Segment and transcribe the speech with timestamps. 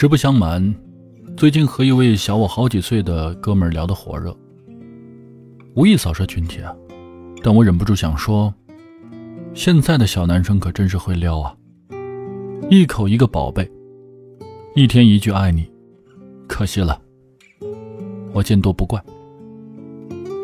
[0.00, 0.72] 实不相瞒，
[1.36, 4.32] 最近和一位小我好几岁的哥们聊得火热，
[5.74, 6.72] 无意扫射群体啊，
[7.42, 8.54] 但我忍不住想说，
[9.54, 11.52] 现在的小男生可真是会撩啊，
[12.70, 13.68] 一口一个宝贝，
[14.76, 15.68] 一天一句爱你，
[16.46, 17.02] 可惜了，
[18.32, 19.02] 我见多不怪，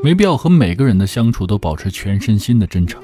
[0.03, 3.00] 没必要和每个人的相处都保持全身心的真诚，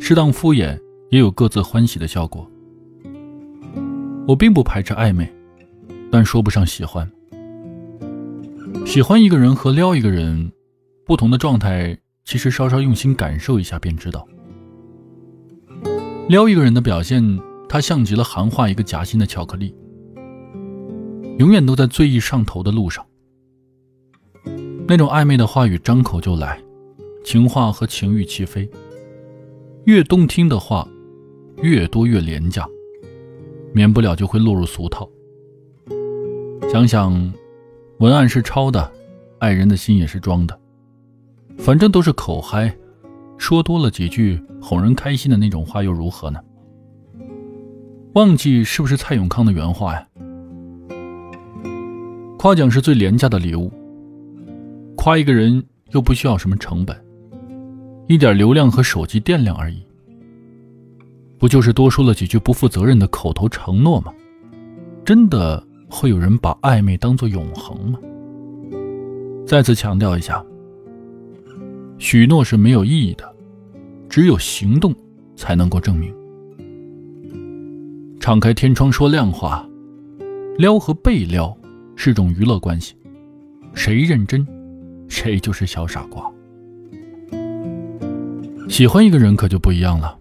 [0.00, 0.76] 适当敷衍
[1.10, 2.44] 也有各自欢喜的效果。
[4.28, 5.26] 我并不排斥暧昧，
[6.12, 7.10] 但说不上喜欢。
[8.84, 10.52] 喜欢一个人和撩一个人，
[11.06, 14.28] 不同的状态，其实稍稍用心感受一下便知道。
[16.28, 19.74] 撩一个人的表现，它像极了含化一个夹心的巧克力，
[21.38, 23.02] 永远都在醉意上头的路上。
[24.86, 26.60] 那种暧昧的话语张口就来，
[27.24, 28.70] 情话和情欲齐飞，
[29.86, 30.86] 越动听的话，
[31.62, 32.68] 越多越廉价。
[33.72, 35.08] 免不了就会落入俗套。
[36.70, 37.32] 想想，
[37.98, 38.92] 文案是抄的，
[39.38, 40.58] 爱人的心也是装的，
[41.56, 42.74] 反正都是口嗨，
[43.38, 46.40] 说多了几句哄人开心的那种话又如何呢？
[48.14, 50.06] 忘记是不是蔡永康的原话呀？
[52.38, 53.72] 夸奖是最廉价的礼物，
[54.96, 56.96] 夸一个人又不需要什么成本，
[58.06, 59.82] 一点流量和手机电量而已。
[61.38, 64.12] 不就是多说了几句不负责任的口头承诺吗？
[65.04, 67.98] 真的会有人把暧昧当做永恒吗？
[69.46, 70.44] 再次强调一下，
[71.98, 73.24] 许诺是没有意义的，
[74.08, 74.94] 只有行动
[75.36, 76.12] 才能够证明。
[78.20, 79.66] 敞开天窗说亮话，
[80.58, 81.56] 撩和被撩
[81.96, 82.94] 是种娱乐关系，
[83.72, 84.46] 谁认真，
[85.08, 86.30] 谁就是小傻瓜。
[88.68, 90.18] 喜欢一个人可就不一样了。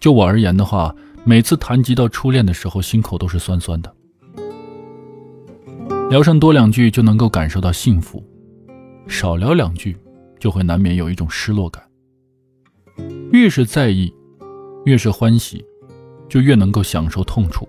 [0.00, 3.94] 就我而言的话，每次谈及到初恋的时候，心口都是酸酸的。
[6.08, 8.24] 聊上多两句就能够感受到幸福，
[9.06, 9.94] 少聊两句
[10.38, 11.84] 就会难免有一种失落感。
[13.30, 14.12] 越是在意，
[14.86, 15.62] 越是欢喜，
[16.30, 17.68] 就越能够享受痛楚。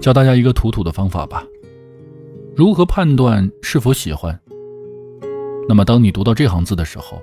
[0.00, 1.44] 教大家一个土土的方法吧：
[2.56, 4.40] 如何判断是否喜欢？
[5.68, 7.20] 那么，当你读到这行字的时候，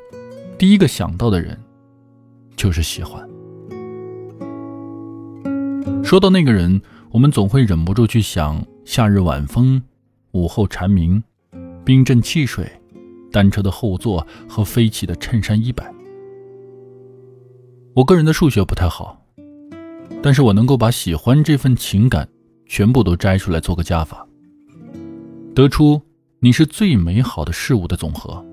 [0.56, 1.59] 第一个想到的人。
[2.55, 3.27] 就是喜欢。
[6.03, 9.81] 说到那个人，我们总会忍不住去想夏日晚风、
[10.31, 11.23] 午后蝉鸣、
[11.83, 12.71] 冰镇汽水、
[13.31, 15.91] 单车的后座和飞起的衬衫衣摆。
[17.95, 19.19] 我个人的数学不太好，
[20.22, 22.27] 但是我能够把喜欢这份情感
[22.67, 24.27] 全部都摘出来做个加法，
[25.55, 26.01] 得出
[26.39, 28.43] 你是最美好的事物的总和。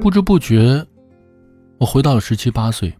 [0.00, 0.86] 不知不觉。
[1.78, 2.92] 我回到了十七八岁，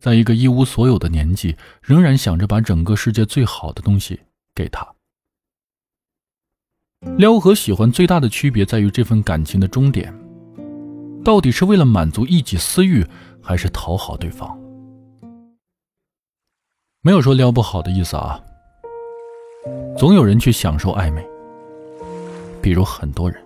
[0.00, 4.20] 在一个一无所有的年纪，仍然想着把整个世界最好的东西
[4.52, 4.86] 给他。
[7.16, 10.12] 撩和喜欢最大的区别在于这份感情的终点，
[11.24, 13.06] 到底是为了满足一己私欲，
[13.40, 14.58] 还是讨好对方？
[17.00, 18.40] 没有说撩不好的意思啊，
[19.96, 21.24] 总有人去享受暧昧，
[22.60, 23.40] 比如很多人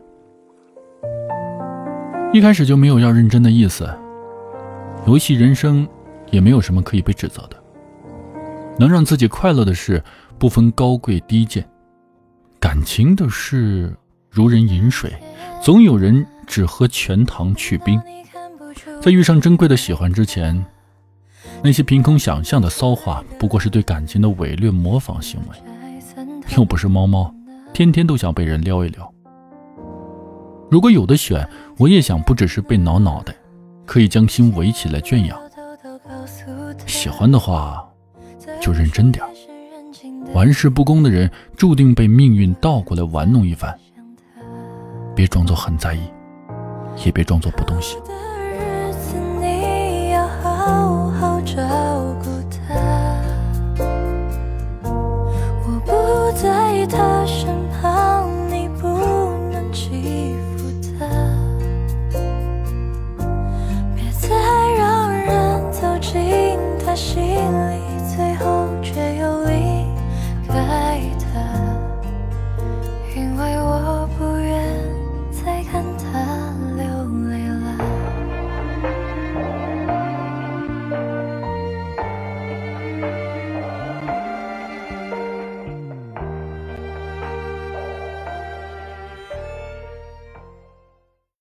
[2.33, 3.87] 一开始就没有要认真的意思。
[5.07, 5.87] 游戏人生，
[6.33, 7.57] 也没有什么可以被指责的。
[8.77, 10.03] 能让自己快乐的事，
[10.37, 11.63] 不分高贵低贱；
[12.59, 13.97] 感情的事，
[14.29, 15.13] 如人饮水，
[15.63, 18.03] 总有人只喝全糖去冰。
[19.01, 20.65] 在遇上珍贵的喜欢之前，
[21.63, 25.57] 那些凭空想象的骚话，不过是对感情的伪劣模仿行为。
[26.57, 27.33] 又不是猫猫，
[27.73, 29.15] 天天都想被人撩一撩。
[30.69, 33.33] 如果有的选，我也想不只是被挠脑袋。
[33.87, 35.39] 可以将心围起来圈养，
[36.87, 37.89] 喜欢的话
[38.61, 39.25] 就认真点
[40.35, 43.75] 玩世不恭的人注定被命运倒过来玩弄一番。
[45.15, 46.01] 别装作很在意，
[47.05, 47.99] 也别装作不动心。
[73.17, 73.56] thinking